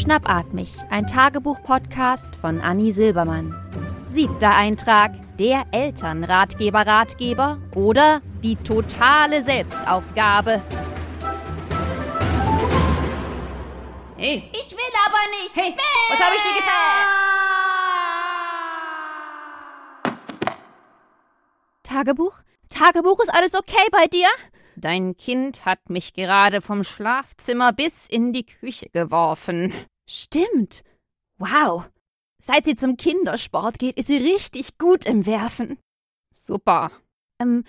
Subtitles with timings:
[0.00, 3.54] Schnappatmig, ein Tagebuch-Podcast von Anni Silbermann.
[4.06, 10.62] Siebter Eintrag: Der Elternratgeber-Ratgeber oder die totale Selbstaufgabe.
[14.16, 15.54] Hey, Ich will aber nicht.
[15.54, 15.76] hey,
[16.08, 17.04] was habe ich dir getan?
[21.82, 22.32] Tagebuch?
[22.70, 24.28] Tagebuch, ist alles okay bei dir?
[24.80, 29.72] Dein Kind hat mich gerade vom Schlafzimmer bis in die Küche geworfen.
[30.08, 30.82] Stimmt.
[31.38, 31.88] Wow.
[32.42, 35.78] Seit sie zum Kindersport geht, ist sie richtig gut im Werfen.
[36.34, 36.90] Super.
[37.40, 37.64] Ähm,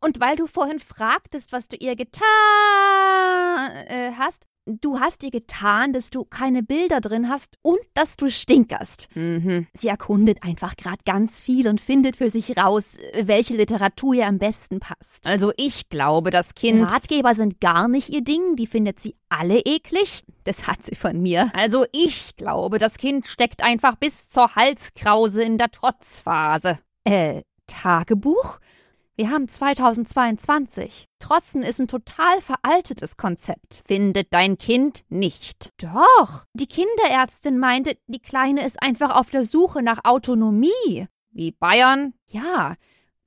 [0.00, 2.24] und weil du vorhin fragtest, was du ihr getan
[3.88, 8.28] äh, hast, du hast ihr getan, dass du keine Bilder drin hast und dass du
[8.28, 9.08] stinkerst.
[9.14, 9.66] Mhm.
[9.74, 14.38] Sie erkundet einfach gerade ganz viel und findet für sich raus, welche Literatur ihr am
[14.38, 15.26] besten passt.
[15.26, 16.92] Also ich glaube, das Kind.
[16.92, 20.22] Ratgeber sind gar nicht ihr Ding, die findet sie alle eklig.
[20.44, 21.50] Das hat sie von mir.
[21.54, 26.78] Also ich glaube, das Kind steckt einfach bis zur Halskrause in der Trotzphase.
[27.04, 28.58] Äh, Tagebuch?
[29.18, 31.06] Wir haben 2022.
[31.18, 33.82] Trotzen ist ein total veraltetes Konzept.
[33.84, 35.72] Findet dein Kind nicht.
[35.78, 36.44] Doch.
[36.52, 41.08] Die Kinderärztin meinte, die Kleine ist einfach auf der Suche nach Autonomie.
[41.32, 42.14] Wie Bayern?
[42.26, 42.76] Ja,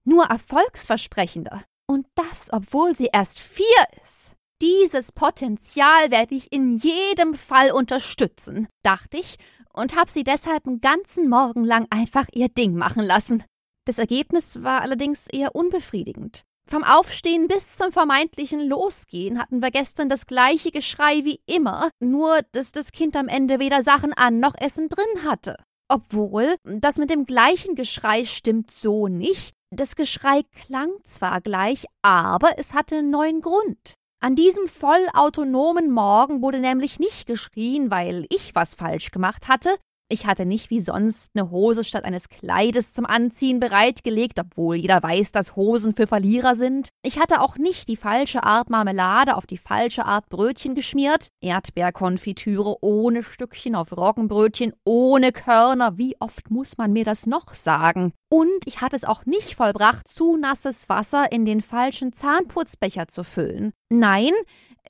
[0.05, 1.61] nur erfolgsversprechender.
[1.87, 3.65] Und das, obwohl sie erst vier
[4.01, 4.35] ist.
[4.61, 9.35] Dieses Potenzial werde ich in jedem Fall unterstützen, dachte ich
[9.73, 13.43] und habe sie deshalb einen ganzen Morgen lang einfach ihr Ding machen lassen.
[13.85, 16.43] Das Ergebnis war allerdings eher unbefriedigend.
[16.69, 22.39] Vom Aufstehen bis zum vermeintlichen Losgehen hatten wir gestern das gleiche Geschrei wie immer, nur
[22.51, 25.57] dass das Kind am Ende weder Sachen an noch Essen drin hatte.
[25.89, 29.53] Obwohl, das mit dem gleichen Geschrei stimmt so nicht.
[29.71, 33.95] Das Geschrei klang zwar gleich, aber es hatte einen neuen Grund.
[34.23, 39.75] An diesem vollautonomen Morgen wurde nämlich nicht geschrien, weil ich was falsch gemacht hatte.
[40.11, 45.01] Ich hatte nicht wie sonst eine Hose statt eines Kleides zum Anziehen bereitgelegt, obwohl jeder
[45.01, 46.89] weiß, dass Hosen für Verlierer sind.
[47.01, 52.75] Ich hatte auch nicht die falsche Art Marmelade auf die falsche Art Brötchen geschmiert, Erdbeerkonfitüre
[52.81, 55.97] ohne Stückchen auf Roggenbrötchen ohne Körner.
[55.97, 58.11] Wie oft muss man mir das noch sagen?
[58.29, 63.23] Und ich hatte es auch nicht vollbracht, zu nasses Wasser in den falschen Zahnputzbecher zu
[63.23, 63.71] füllen.
[63.87, 64.33] Nein,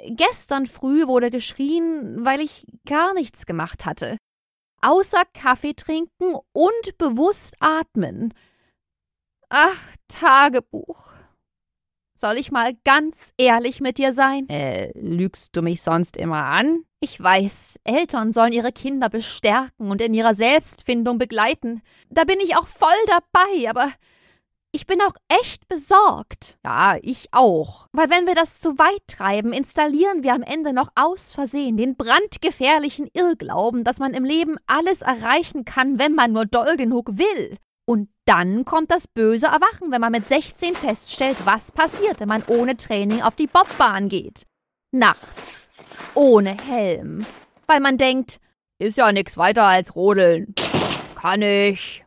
[0.07, 4.17] gestern früh wurde geschrien, weil ich gar nichts gemacht hatte
[4.81, 8.33] außer Kaffee trinken und bewusst atmen.
[9.49, 11.13] Ach, Tagebuch.
[12.15, 14.47] Soll ich mal ganz ehrlich mit dir sein?
[14.47, 16.83] Äh, lügst du mich sonst immer an?
[16.99, 21.81] Ich weiß, Eltern sollen ihre Kinder bestärken und in ihrer Selbstfindung begleiten.
[22.11, 23.91] Da bin ich auch voll dabei, aber
[24.73, 26.57] ich bin auch echt besorgt.
[26.63, 27.87] Ja, ich auch.
[27.91, 31.95] Weil wenn wir das zu weit treiben, installieren wir am Ende noch aus Versehen den
[31.95, 37.57] brandgefährlichen Irrglauben, dass man im Leben alles erreichen kann, wenn man nur doll genug will.
[37.85, 42.43] Und dann kommt das böse Erwachen, wenn man mit 16 feststellt, was passiert, wenn man
[42.47, 44.45] ohne Training auf die Bobbahn geht.
[44.91, 45.69] Nachts.
[46.13, 47.25] Ohne Helm.
[47.67, 48.39] Weil man denkt,
[48.79, 50.55] ist ja nix weiter als Rodeln.
[51.15, 52.05] Kann ich.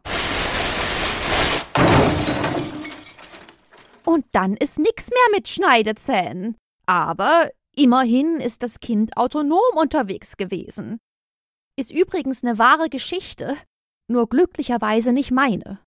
[4.14, 6.56] Und dann ist nix mehr mit Schneidezähnen.
[6.86, 11.00] Aber immerhin ist das Kind autonom unterwegs gewesen.
[11.76, 13.56] Ist übrigens eine wahre Geschichte,
[14.06, 15.80] nur glücklicherweise nicht meine.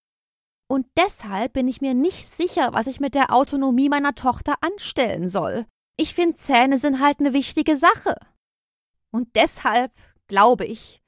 [0.70, 5.30] Und deshalb bin ich mir nicht sicher, was ich mit der Autonomie meiner Tochter anstellen
[5.30, 5.66] soll.
[5.96, 8.18] Ich finde, Zähne sind halt eine wichtige Sache.
[9.10, 9.94] Und deshalb
[10.28, 11.02] glaube ich,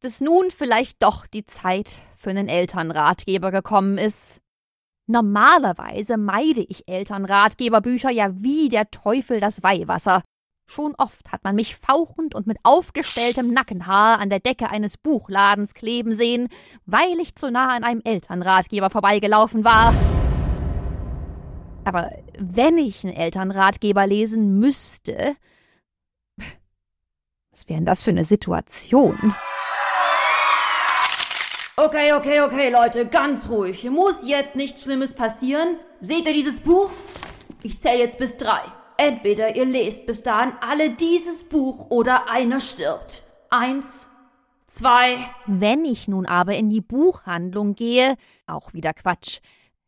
[0.00, 4.40] dass nun vielleicht doch die Zeit für einen Elternratgeber gekommen ist.
[5.10, 10.22] Normalerweise meide ich Elternratgeberbücher ja wie der Teufel das Weihwasser.
[10.68, 15.74] Schon oft hat man mich fauchend und mit aufgestelltem Nackenhaar an der Decke eines Buchladens
[15.74, 16.46] kleben sehen,
[16.86, 19.92] weil ich zu nah an einem Elternratgeber vorbeigelaufen war.
[21.84, 25.34] Aber wenn ich einen Elternratgeber lesen müsste,
[27.50, 29.34] was wäre denn das für eine Situation?
[31.82, 33.88] Okay, okay, okay, Leute, ganz ruhig.
[33.88, 35.78] Muss jetzt nichts Schlimmes passieren.
[36.00, 36.90] Seht ihr dieses Buch?
[37.62, 38.60] Ich zähle jetzt bis drei.
[38.98, 43.22] Entweder ihr lest bis dahin alle dieses Buch oder einer stirbt.
[43.48, 44.10] Eins,
[44.66, 45.16] zwei.
[45.46, 48.16] Wenn ich nun aber in die Buchhandlung gehe,
[48.46, 49.38] auch wieder Quatsch.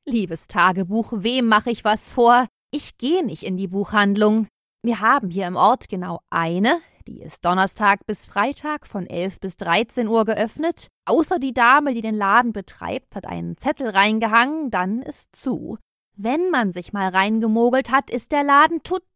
[0.07, 2.47] Liebes Tagebuch, wem mache ich was vor?
[2.71, 4.47] Ich gehe nicht in die Buchhandlung.
[4.83, 9.57] Wir haben hier im Ort genau eine, die ist Donnerstag bis Freitag von 11 bis
[9.57, 10.89] 13 Uhr geöffnet.
[11.07, 15.79] Außer die Dame, die den Laden betreibt, hat einen Zettel reingehangen, dann ist zu.
[16.15, 19.07] Wenn man sich mal reingemogelt hat, ist der Laden total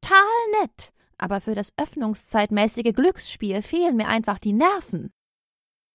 [0.61, 0.93] nett.
[1.19, 5.11] aber für das öffnungszeitmäßige Glücksspiel fehlen mir einfach die Nerven.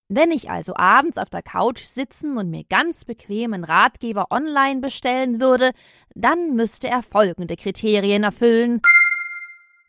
[0.08, 5.40] Wenn ich also abends auf der Couch sitzen und mir ganz bequemen Ratgeber online bestellen
[5.40, 5.72] würde,
[6.14, 8.82] dann müsste er folgende Kriterien erfüllen.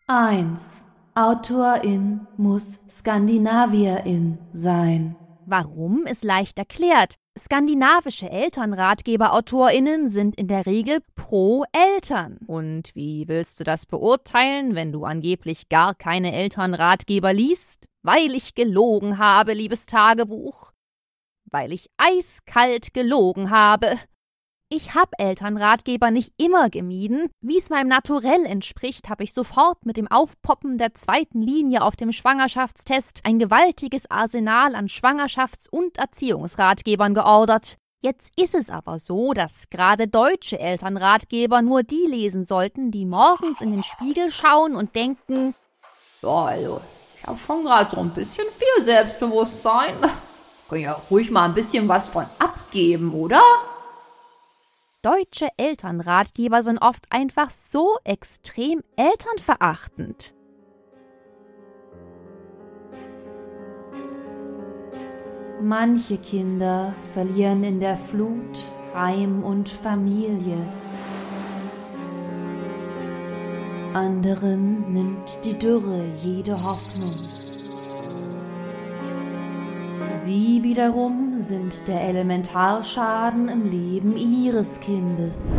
[0.08, 0.86] 1.
[1.16, 5.16] Autorin muss Skandinavierin sein.
[5.46, 7.16] Warum ist leicht erklärt.
[7.38, 12.40] Skandinavische Elternratgeber-AutorInnen sind in der Regel pro Eltern.
[12.48, 17.86] Und wie willst du das beurteilen, wenn du angeblich gar keine Elternratgeber liest?
[18.02, 20.72] Weil ich gelogen habe, liebes Tagebuch.
[21.46, 24.00] Weil ich eiskalt gelogen habe.
[24.76, 27.30] Ich hab Elternratgeber nicht immer gemieden.
[27.42, 31.96] Wie es meinem Naturell entspricht, habe ich sofort mit dem Aufpoppen der zweiten Linie auf
[31.96, 37.78] dem Schwangerschaftstest ein gewaltiges Arsenal an Schwangerschafts- und Erziehungsratgebern geordert.
[38.02, 43.62] Jetzt ist es aber so, dass gerade deutsche Elternratgeber nur die lesen sollten, die morgens
[43.62, 45.54] in den Spiegel schauen und denken,
[46.24, 46.82] ja, also,
[47.20, 49.94] ich habe schon gerade so ein bisschen viel Selbstbewusstsein.
[50.68, 53.40] Können ja ruhig mal ein bisschen was von abgeben, oder?
[55.04, 60.34] Deutsche Elternratgeber sind oft einfach so extrem elternverachtend.
[65.62, 68.64] Manche Kinder verlieren in der Flut
[68.94, 70.66] Heim und Familie.
[73.94, 77.44] Anderen nimmt die Dürre jede Hoffnung.
[80.14, 85.56] Sie wiederum sind der Elementarschaden im Leben ihres Kindes.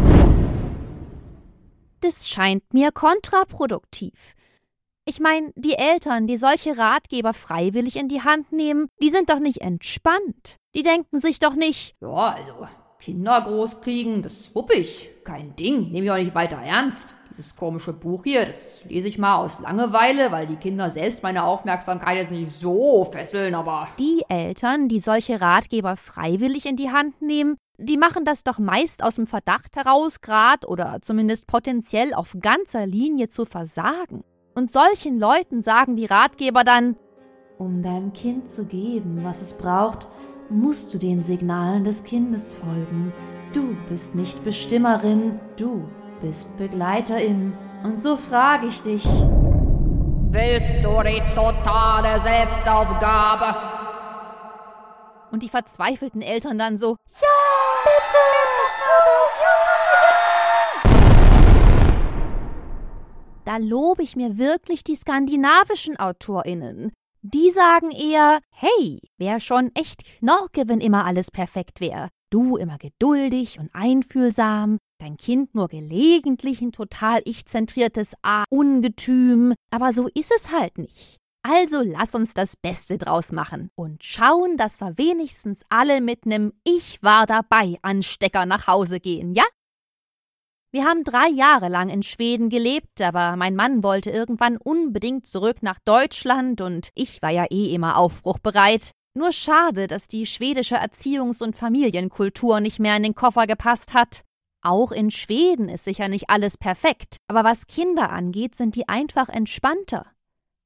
[2.01, 4.35] Das scheint mir kontraproduktiv.
[5.07, 9.39] Ich meine, die Eltern, die solche Ratgeber freiwillig in die Hand nehmen, die sind doch
[9.39, 10.57] nicht entspannt.
[10.75, 12.67] Die denken sich doch nicht, ja, also
[13.05, 15.11] Kinder großkriegen, das wupp ich.
[15.25, 17.15] Kein Ding, nehme ich auch nicht weiter ernst.
[17.29, 21.45] Dieses komische Buch hier, das lese ich mal aus Langeweile, weil die Kinder selbst meine
[21.45, 23.89] Aufmerksamkeit jetzt nicht so fesseln, aber.
[23.99, 29.05] Die Eltern, die solche Ratgeber freiwillig in die Hand nehmen, die machen das doch meist
[29.05, 34.25] aus dem Verdacht heraus, grad oder zumindest potenziell auf ganzer Linie zu versagen.
[34.55, 36.97] Und solchen Leuten sagen die Ratgeber dann,
[37.59, 40.09] um deinem Kind zu geben, was es braucht,
[40.51, 43.13] musst du den Signalen des Kindes folgen.
[43.53, 45.89] Du bist nicht Bestimmerin, du
[46.21, 47.53] bist Begleiterin.
[47.83, 49.05] Und so frage ich dich.
[50.31, 53.57] Willst du die totale Selbstaufgabe?
[55.31, 57.29] Und die verzweifelten Eltern dann so, ja,
[57.85, 58.19] bitte,
[63.45, 66.93] Da lobe ich mir wirklich die skandinavischen AutorInnen.
[67.27, 72.11] Die sagen eher, hey, wär schon echt Knorke, wenn immer alles perfekt wär.
[72.31, 80.09] Du immer geduldig und einfühlsam, dein Kind nur gelegentlich ein total ich-zentriertes A-Ungetüm, aber so
[80.09, 81.17] ist es halt nicht.
[81.43, 86.53] Also lass uns das Beste draus machen und schauen, dass wir wenigstens alle mit nem
[86.63, 89.45] Ich war dabei Anstecker nach Hause gehen, ja?
[90.75, 95.59] Wir haben drei Jahre lang in Schweden gelebt, aber mein Mann wollte irgendwann unbedingt zurück
[95.61, 98.91] nach Deutschland und ich war ja eh immer aufbruchbereit.
[99.15, 104.23] Nur schade, dass die schwedische Erziehungs- und Familienkultur nicht mehr in den Koffer gepasst hat.
[104.63, 109.29] Auch in Schweden ist sicher nicht alles perfekt, aber was Kinder angeht, sind die einfach
[109.29, 110.07] entspannter.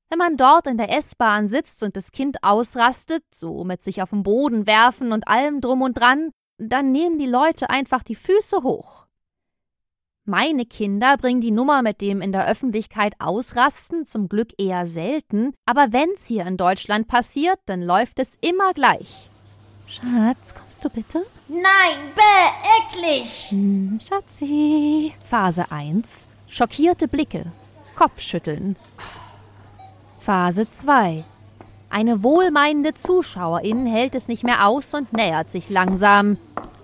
[0.09, 4.09] Wenn man dort in der S-Bahn sitzt und das Kind ausrastet, so mit sich auf
[4.09, 8.63] den Boden werfen und allem drum und dran, dann nehmen die Leute einfach die Füße
[8.63, 9.08] hoch.
[10.31, 15.55] Meine Kinder bringen die Nummer mit dem in der Öffentlichkeit ausrasten zum Glück eher selten,
[15.65, 19.31] aber wenn's hier in Deutschland passiert, dann läuft es immer gleich.
[19.87, 21.25] Schatz, kommst du bitte?
[21.49, 23.47] Nein, bäh, eklig!
[23.49, 25.15] Hm, Schatzi.
[25.25, 26.29] Phase 1.
[26.47, 27.47] Schockierte Blicke.
[27.97, 28.77] Kopfschütteln.
[30.19, 31.25] Phase 2.
[31.89, 36.37] Eine wohlmeinende Zuschauerin hält es nicht mehr aus und nähert sich langsam.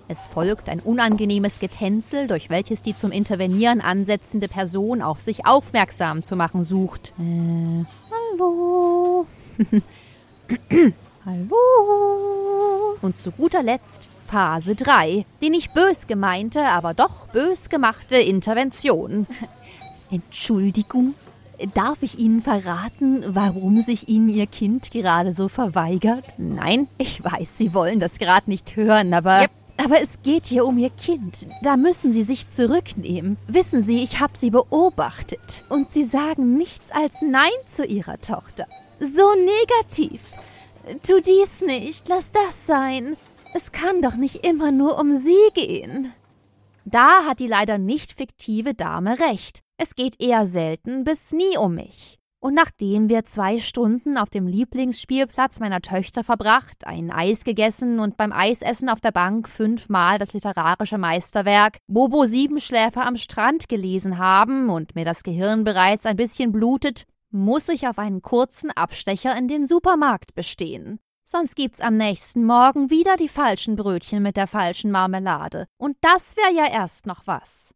[0.07, 6.23] Es folgt ein unangenehmes Getänzel, durch welches die zum Intervenieren ansetzende Person auf sich aufmerksam
[6.23, 7.13] zu machen sucht.
[7.19, 7.85] Äh,
[8.37, 9.25] hallo.
[11.25, 11.55] hallo.
[13.01, 19.25] Und zu guter Letzt Phase 3, die nicht bös gemeinte, aber doch bös gemachte Intervention.
[20.11, 21.15] Entschuldigung,
[21.73, 26.35] Darf ich Ihnen verraten, warum sich Ihnen Ihr Kind gerade so verweigert?
[26.37, 29.43] Nein, ich weiß, Sie wollen das gerade nicht hören, aber.
[29.43, 29.51] Yep.
[29.77, 31.47] Aber es geht hier um Ihr Kind.
[31.61, 33.37] Da müssen Sie sich zurücknehmen.
[33.47, 35.63] Wissen Sie, ich habe Sie beobachtet.
[35.69, 38.67] Und Sie sagen nichts als Nein zu Ihrer Tochter.
[38.99, 40.21] So negativ.
[41.01, 43.17] Tu dies nicht, lass das sein.
[43.53, 46.13] Es kann doch nicht immer nur um Sie gehen.
[46.85, 49.61] Da hat die leider nicht fiktive Dame recht.
[49.77, 52.19] Es geht eher selten bis nie um mich.
[52.45, 58.17] Und nachdem wir zwei Stunden auf dem Lieblingsspielplatz meiner Töchter verbracht, ein Eis gegessen und
[58.17, 64.69] beim Eisessen auf der Bank fünfmal das literarische Meisterwerk Bobo Siebenschläfer am Strand gelesen haben
[64.69, 69.47] und mir das Gehirn bereits ein bisschen blutet, muss ich auf einen kurzen Abstecher in
[69.47, 70.99] den Supermarkt bestehen.
[71.23, 75.65] Sonst gibt's am nächsten Morgen wieder die falschen Brötchen mit der falschen Marmelade.
[75.79, 77.74] Und das wäre ja erst noch was.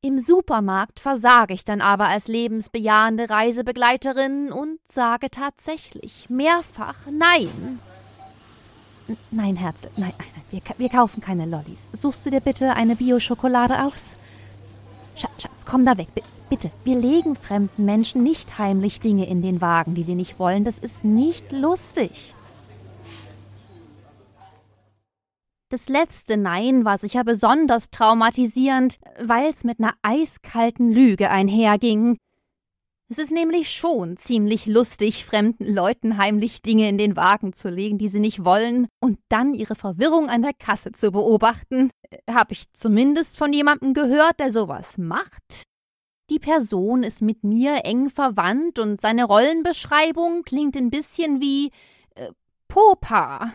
[0.00, 7.80] Im Supermarkt versage ich dann aber als lebensbejahende Reisebegleiterin und sage tatsächlich mehrfach Nein.
[9.32, 11.90] Nein, Herz, nein, nein, nein wir, wir kaufen keine Lollis.
[11.94, 14.14] Suchst du dir bitte eine Bio-Schokolade aus?
[15.16, 16.06] Schatz, Schatz, komm da weg,
[16.48, 16.70] bitte.
[16.84, 20.64] Wir legen fremden Menschen nicht heimlich Dinge in den Wagen, die sie nicht wollen.
[20.64, 22.36] Das ist nicht lustig.
[25.70, 32.16] Das letzte Nein war sicher besonders traumatisierend, weil es mit einer eiskalten Lüge einherging.
[33.10, 37.98] Es ist nämlich schon ziemlich lustig, fremden Leuten heimlich Dinge in den Wagen zu legen,
[37.98, 41.90] die sie nicht wollen, und dann ihre Verwirrung an der Kasse zu beobachten.
[42.30, 45.64] Hab ich zumindest von jemandem gehört, der sowas macht.
[46.30, 51.70] Die Person ist mit mir eng verwandt und seine Rollenbeschreibung klingt ein bisschen wie
[52.14, 52.30] äh,
[52.68, 53.52] Popa.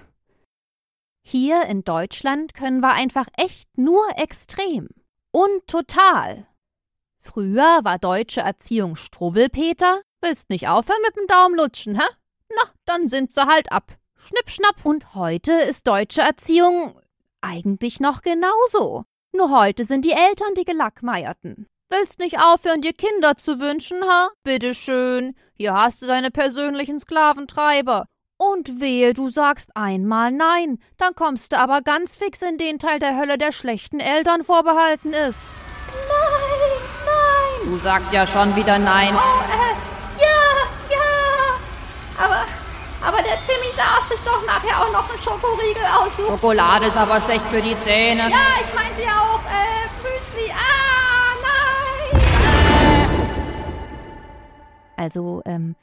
[1.25, 4.89] Hier in Deutschland können wir einfach echt nur extrem.
[5.31, 6.47] Und total.
[7.17, 10.01] Früher war deutsche Erziehung Struwwelpeter.
[10.21, 12.05] Willst nicht aufhören mit dem Daumen lutschen, hä?
[12.49, 13.97] Na, dann sind sie halt ab.
[14.17, 14.85] Schnipp, schnapp.
[14.85, 16.99] Und heute ist deutsche Erziehung
[17.41, 19.05] eigentlich noch genauso.
[19.31, 21.67] Nur heute sind die Eltern die Gelackmeierten.
[21.89, 24.29] Willst nicht aufhören, dir Kinder zu wünschen, ha?
[24.43, 25.35] Bitteschön.
[25.55, 28.07] Hier hast du deine persönlichen Sklaventreiber.
[28.51, 32.99] Und wehe, du sagst einmal nein, dann kommst du aber ganz fix in den Teil
[32.99, 35.53] der Hölle, der schlechten Eltern vorbehalten ist.
[35.93, 37.71] Nein, nein.
[37.71, 39.15] Du sagst ja schon wieder nein.
[39.15, 40.41] Oh, äh, ja,
[40.89, 42.25] ja.
[42.25, 42.43] Aber,
[43.07, 46.27] aber der Timmy darf sich doch nachher auch noch einen Schokoriegel aussuchen.
[46.27, 48.29] Schokolade ist aber schlecht für die Zähne.
[48.29, 50.51] Ja, ich meinte ja auch, äh, Müsli.
[50.51, 51.35] Ah,
[52.11, 53.13] nein.
[54.97, 55.75] Also, ähm,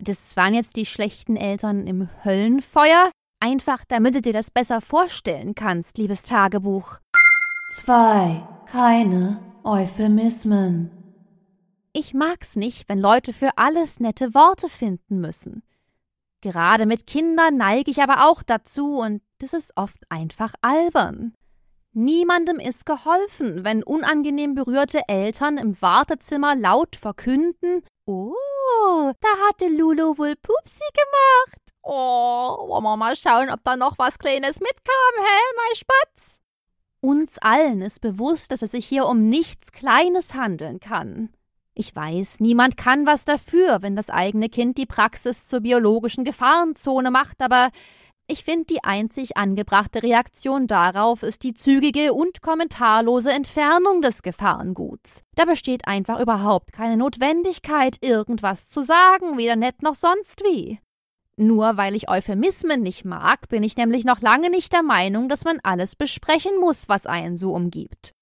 [0.00, 3.10] das waren jetzt die schlechten Eltern im Höllenfeuer.
[3.40, 6.98] Einfach, damit du dir das besser vorstellen kannst, liebes Tagebuch.
[7.70, 8.46] Zwei.
[8.66, 10.90] Keine Euphemismen.
[11.92, 15.62] Ich mag's nicht, wenn Leute für alles nette Worte finden müssen.
[16.40, 21.34] Gerade mit Kindern neige ich aber auch dazu und das ist oft einfach albern.
[21.92, 28.34] Niemandem ist geholfen, wenn unangenehm berührte Eltern im Wartezimmer laut verkünden: Oh,
[29.20, 31.60] da hatte Lulu wohl Pupsi gemacht.
[31.82, 36.40] Oh, wollen wir mal schauen, ob da noch was Kleines mitkam, hä, mein Spatz?
[37.00, 41.30] Uns allen ist bewusst, dass es sich hier um nichts Kleines handeln kann.
[41.74, 47.10] Ich weiß, niemand kann was dafür, wenn das eigene Kind die Praxis zur biologischen Gefahrenzone
[47.10, 47.68] macht, aber
[48.28, 55.22] ich finde, die einzig angebrachte Reaktion darauf ist die zügige und kommentarlose Entfernung des Gefahrenguts.
[55.36, 60.80] Da besteht einfach überhaupt keine Notwendigkeit, irgendwas zu sagen, weder nett noch sonst wie.
[61.36, 65.44] Nur weil ich Euphemismen nicht mag, bin ich nämlich noch lange nicht der Meinung, dass
[65.44, 68.14] man alles besprechen muss, was einen so umgibt.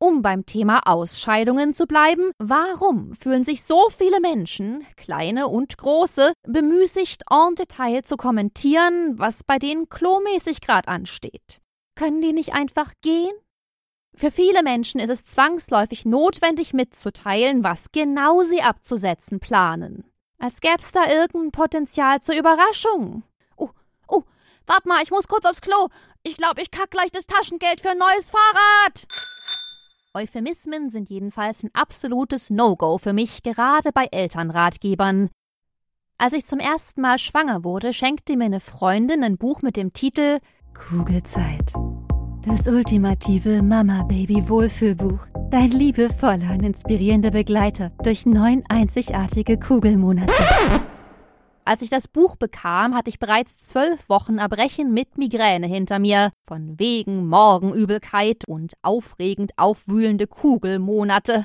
[0.00, 6.34] Um beim Thema Ausscheidungen zu bleiben, warum fühlen sich so viele Menschen, kleine und große,
[6.46, 11.60] bemüßigt, en Detail zu kommentieren, was bei denen klomäßig gerade ansteht?
[11.96, 13.32] Können die nicht einfach gehen?
[14.14, 20.04] Für viele Menschen ist es zwangsläufig notwendig mitzuteilen, was genau sie abzusetzen planen.
[20.38, 23.24] Als gäb's da irgendein Potenzial zur Überraschung.
[23.56, 23.70] Oh,
[24.06, 24.22] oh,
[24.66, 25.88] wart mal, ich muss kurz aufs Klo.
[26.22, 29.06] Ich glaube, ich kack gleich das Taschengeld für ein neues Fahrrad.
[30.18, 35.28] Euphemismen sind jedenfalls ein absolutes No-Go für mich, gerade bei Elternratgebern.
[36.18, 39.92] Als ich zum ersten Mal schwanger wurde, schenkte mir eine Freundin ein Buch mit dem
[39.92, 40.38] Titel
[40.74, 41.72] Kugelzeit.
[42.44, 45.28] Das ultimative Mama-Baby-Wohlfühlbuch.
[45.52, 50.32] Dein liebevoller und inspirierender Begleiter durch neun einzigartige Kugelmonate.
[51.68, 56.32] Als ich das Buch bekam, hatte ich bereits zwölf Wochen Erbrechen mit Migräne hinter mir,
[56.46, 61.44] von wegen Morgenübelkeit und aufregend aufwühlende Kugelmonate.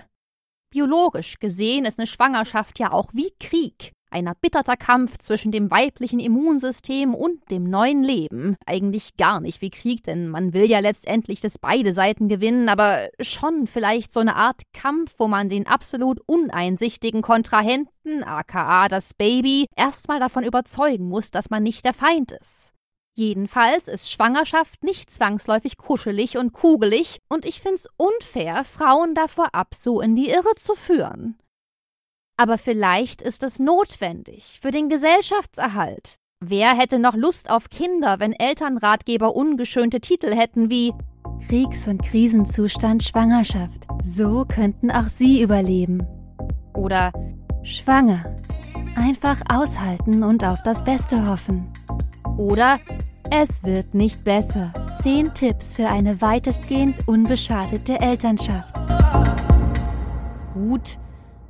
[0.70, 6.20] Biologisch gesehen ist eine Schwangerschaft ja auch wie Krieg ein erbitterter Kampf zwischen dem weiblichen
[6.20, 8.56] Immunsystem und dem neuen Leben.
[8.66, 13.10] Eigentlich gar nicht wie Krieg, denn man will ja letztendlich, dass beide Seiten gewinnen, aber
[13.20, 19.66] schon vielleicht so eine Art Kampf, wo man den absolut uneinsichtigen Kontrahenten, aka das Baby,
[19.76, 22.74] erstmal davon überzeugen muss, dass man nicht der Feind ist.
[23.16, 29.76] Jedenfalls ist Schwangerschaft nicht zwangsläufig kuschelig und kugelig, und ich find's unfair, Frauen davor ab
[29.76, 31.38] so in die Irre zu führen.
[32.38, 36.16] Aber vielleicht ist es notwendig für den Gesellschaftserhalt.
[36.40, 40.94] Wer hätte noch Lust auf Kinder, wenn Elternratgeber ungeschönte Titel hätten wie
[41.48, 43.88] Kriegs- und Krisenzustand Schwangerschaft.
[44.04, 46.06] So könnten auch Sie überleben.
[46.76, 47.14] Oder
[47.64, 48.42] Schwanger.
[48.96, 51.72] Einfach aushalten und auf das Beste hoffen.
[52.38, 52.80] Oder
[53.32, 54.74] es wird nicht besser.
[55.02, 58.74] Zehn Tipps für eine weitestgehend unbeschadete Elternschaft.
[60.54, 60.98] Gut,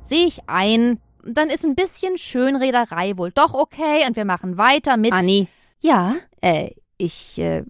[0.04, 1.00] sehe ich ein.
[1.24, 5.12] Dann ist ein bisschen Schönrederei wohl doch okay und wir machen weiter mit.
[5.12, 5.48] Anni.
[5.80, 6.16] Ja?
[6.40, 7.64] Äh, ich, äh,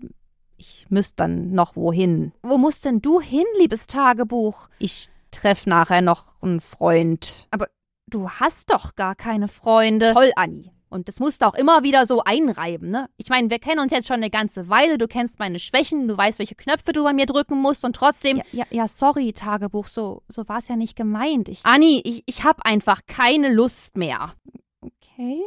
[0.57, 2.33] ich müsste dann noch wohin.
[2.43, 4.69] Wo musst denn du hin, liebes Tagebuch?
[4.79, 7.35] Ich treff nachher noch einen Freund.
[7.51, 7.69] Aber
[8.09, 10.13] du hast doch gar keine Freunde.
[10.13, 10.74] Toll, Anni.
[10.95, 13.11] Und das musst du auch immer wieder so einreiben, ne?
[13.17, 16.17] Ich meine, wir kennen uns jetzt schon eine ganze Weile, du kennst meine Schwächen, du
[16.17, 18.37] weißt, welche Knöpfe du bei mir drücken musst und trotzdem.
[18.37, 21.49] Ja, ja, ja sorry, Tagebuch, so, so war es ja nicht gemeint.
[21.49, 24.35] Ich, Anni, ich, ich hab einfach keine Lust mehr.
[24.83, 25.43] okay.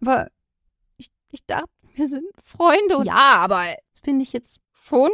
[0.00, 0.28] Aber
[0.96, 5.10] ich, ich dachte, wir sind Freunde und Ja, aber das finde ich jetzt schon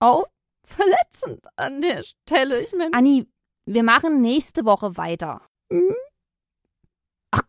[0.00, 0.26] auch
[0.62, 2.60] verletzend an der Stelle.
[2.60, 3.26] Ich meine, Anni,
[3.64, 5.40] wir machen nächste Woche weiter.
[5.72, 5.94] Hm?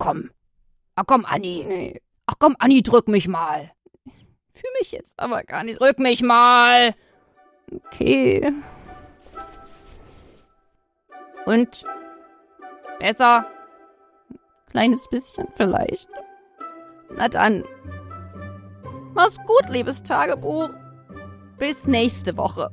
[0.02, 0.32] Ach komm.
[0.96, 1.64] Ach komm, Anni.
[1.68, 3.72] nee, Ach komm, Anni, drück mich mal.
[4.54, 5.80] fühle mich jetzt aber gar nicht.
[5.80, 6.96] Drück mich mal.
[7.72, 8.52] Okay.
[11.46, 11.86] Und?
[13.00, 13.46] Besser?
[14.70, 16.10] Kleines bisschen vielleicht.
[17.12, 17.64] Na dann.
[19.14, 20.70] Mach's gut, liebes Tagebuch.
[21.58, 22.72] Bis nächste Woche.